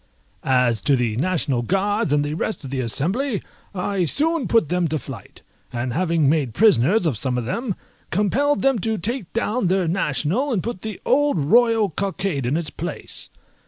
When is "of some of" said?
7.05-7.45